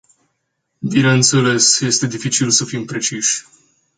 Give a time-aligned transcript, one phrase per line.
[0.79, 3.45] Bineînțeles, este dificil să fim preciși.